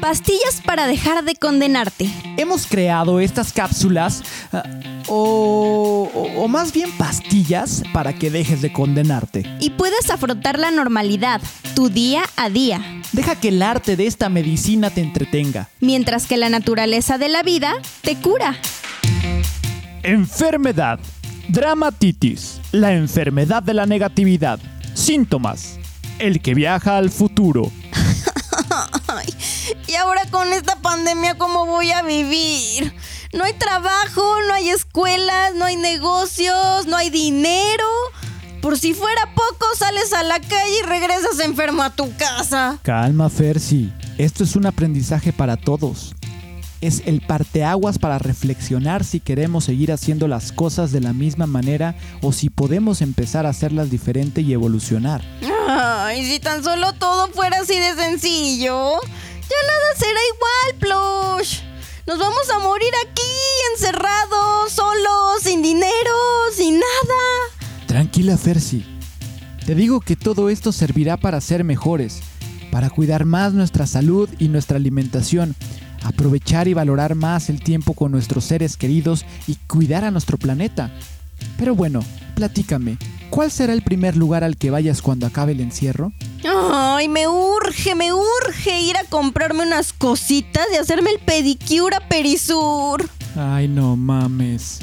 Pastillas 0.00 0.62
para 0.64 0.86
dejar 0.86 1.24
de 1.24 1.34
condenarte. 1.34 2.08
Hemos 2.38 2.66
creado 2.66 3.20
estas 3.20 3.52
cápsulas 3.52 4.22
ah, 4.52 4.62
o, 5.08 6.08
o- 6.14 6.42
o 6.44 6.48
más 6.48 6.72
bien 6.72 6.90
pastillas 6.92 7.82
para 7.92 8.14
que 8.14 8.30
dejes 8.30 8.62
de 8.62 8.72
condenarte. 8.72 9.44
Y 9.60 9.70
puedes 9.70 10.08
afrontar 10.10 10.58
la 10.58 10.70
normalidad, 10.70 11.40
tu 11.74 11.90
día 11.90 12.22
a 12.36 12.48
día. 12.48 12.80
Deja 13.12 13.34
que 13.38 13.48
el 13.48 13.60
arte 13.62 13.96
de 13.96 14.06
esta 14.06 14.28
medicina 14.30 14.88
te 14.90 15.02
entretenga. 15.02 15.68
Mientras 15.80 16.26
que 16.26 16.36
la 16.38 16.48
naturaleza 16.48 17.18
de 17.18 17.28
la 17.28 17.42
vida 17.42 17.72
te 18.02 18.16
cura. 18.16 18.56
Enfermedad. 20.02 20.98
Dramatitis. 21.48 22.60
La 22.72 22.94
enfermedad 22.94 23.62
de 23.62 23.74
la 23.74 23.84
negatividad. 23.84 24.58
Síntomas. 24.94 25.78
El 26.18 26.40
que 26.40 26.54
viaja 26.54 26.96
al 26.96 27.10
futuro. 27.10 27.70
Con 30.30 30.52
esta 30.52 30.76
pandemia, 30.76 31.36
¿cómo 31.36 31.66
voy 31.66 31.90
a 31.90 32.02
vivir? 32.02 32.94
No 33.32 33.44
hay 33.44 33.52
trabajo, 33.54 34.22
no 34.46 34.54
hay 34.54 34.70
escuelas, 34.70 35.54
no 35.54 35.64
hay 35.64 35.76
negocios, 35.76 36.86
no 36.86 36.96
hay 36.96 37.10
dinero. 37.10 37.86
Por 38.62 38.78
si 38.78 38.94
fuera 38.94 39.34
poco, 39.34 39.66
sales 39.76 40.12
a 40.12 40.22
la 40.22 40.38
calle 40.38 40.78
y 40.82 40.86
regresas 40.86 41.40
enfermo 41.40 41.82
a 41.82 41.90
tu 41.90 42.14
casa. 42.16 42.78
Calma, 42.82 43.28
Fersi. 43.28 43.92
Esto 44.18 44.44
es 44.44 44.54
un 44.54 44.66
aprendizaje 44.66 45.32
para 45.32 45.56
todos. 45.56 46.14
Es 46.80 47.02
el 47.06 47.20
parteaguas 47.20 47.98
para 47.98 48.18
reflexionar 48.18 49.04
si 49.04 49.20
queremos 49.20 49.64
seguir 49.64 49.92
haciendo 49.92 50.28
las 50.28 50.52
cosas 50.52 50.92
de 50.92 51.00
la 51.00 51.12
misma 51.12 51.46
manera 51.46 51.96
o 52.22 52.32
si 52.32 52.50
podemos 52.50 53.02
empezar 53.02 53.46
a 53.46 53.50
hacerlas 53.50 53.90
diferente 53.90 54.42
y 54.42 54.52
evolucionar. 54.52 55.22
Ay, 55.68 56.24
si 56.24 56.38
tan 56.38 56.62
solo 56.62 56.92
todo 56.94 57.28
fuera 57.28 57.60
así 57.60 57.78
de 57.78 57.94
sencillo. 57.94 58.98
Ya 59.50 59.66
nada 59.66 59.96
será 59.96 60.20
igual, 60.34 60.78
Plush. 60.78 61.60
Nos 62.06 62.18
vamos 62.20 62.48
a 62.50 62.60
morir 62.60 62.92
aquí, 63.04 63.20
encerrados, 63.74 64.72
solos, 64.72 65.42
sin 65.42 65.60
dinero, 65.60 66.16
sin 66.54 66.74
nada. 66.74 67.86
Tranquila, 67.88 68.36
Fersi. 68.36 68.84
Te 69.66 69.74
digo 69.74 70.00
que 70.00 70.14
todo 70.14 70.50
esto 70.50 70.70
servirá 70.70 71.16
para 71.16 71.40
ser 71.40 71.64
mejores, 71.64 72.20
para 72.70 72.90
cuidar 72.90 73.24
más 73.24 73.52
nuestra 73.52 73.88
salud 73.88 74.28
y 74.38 74.48
nuestra 74.48 74.76
alimentación, 74.76 75.56
aprovechar 76.04 76.68
y 76.68 76.74
valorar 76.74 77.16
más 77.16 77.50
el 77.50 77.60
tiempo 77.60 77.94
con 77.94 78.12
nuestros 78.12 78.44
seres 78.44 78.76
queridos 78.76 79.24
y 79.48 79.56
cuidar 79.66 80.04
a 80.04 80.12
nuestro 80.12 80.38
planeta. 80.38 80.92
Pero 81.58 81.74
bueno, 81.74 82.04
platícame, 82.36 82.98
¿cuál 83.30 83.50
será 83.50 83.72
el 83.72 83.82
primer 83.82 84.16
lugar 84.16 84.44
al 84.44 84.56
que 84.56 84.70
vayas 84.70 85.02
cuando 85.02 85.26
acabe 85.26 85.52
el 85.52 85.60
encierro? 85.60 86.12
Ay, 86.44 87.08
me 87.08 87.28
urge, 87.28 87.94
me 87.94 88.12
urge 88.12 88.80
ir 88.80 88.96
a 88.96 89.04
comprarme 89.04 89.62
unas 89.62 89.92
cositas 89.92 90.66
y 90.72 90.76
hacerme 90.76 91.10
el 91.10 91.18
pedicure 91.18 91.96
a 91.96 92.08
Perisur. 92.08 93.08
Ay, 93.36 93.68
no 93.68 93.96
mames. 93.96 94.80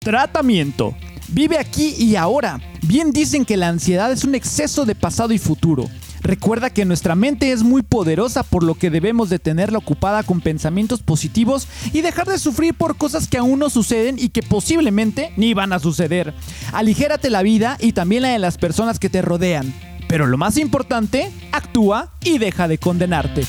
Tratamiento. 0.00 0.96
Vive 1.28 1.58
aquí 1.58 1.94
y 1.98 2.16
ahora. 2.16 2.60
Bien 2.82 3.12
dicen 3.12 3.44
que 3.44 3.56
la 3.56 3.68
ansiedad 3.68 4.10
es 4.10 4.24
un 4.24 4.34
exceso 4.34 4.84
de 4.84 4.94
pasado 4.94 5.32
y 5.32 5.38
futuro. 5.38 5.88
Recuerda 6.22 6.70
que 6.70 6.84
nuestra 6.84 7.14
mente 7.14 7.52
es 7.52 7.62
muy 7.62 7.82
poderosa 7.82 8.42
por 8.42 8.64
lo 8.64 8.74
que 8.74 8.90
debemos 8.90 9.28
de 9.28 9.38
tenerla 9.38 9.78
ocupada 9.78 10.24
con 10.24 10.40
pensamientos 10.40 11.00
positivos 11.00 11.68
y 11.92 12.00
dejar 12.00 12.26
de 12.26 12.38
sufrir 12.38 12.74
por 12.74 12.96
cosas 12.96 13.28
que 13.28 13.38
aún 13.38 13.60
no 13.60 13.70
suceden 13.70 14.16
y 14.18 14.30
que 14.30 14.42
posiblemente 14.42 15.32
ni 15.36 15.54
van 15.54 15.72
a 15.72 15.78
suceder. 15.78 16.34
Aligérate 16.72 17.30
la 17.30 17.42
vida 17.42 17.76
y 17.78 17.92
también 17.92 18.22
la 18.22 18.30
de 18.30 18.38
las 18.40 18.58
personas 18.58 18.98
que 18.98 19.08
te 19.08 19.22
rodean. 19.22 19.72
Pero 20.08 20.26
lo 20.26 20.38
más 20.38 20.56
importante, 20.56 21.30
actúa 21.52 22.08
y 22.24 22.38
deja 22.38 22.66
de 22.66 22.78
condenarte. 22.78 23.44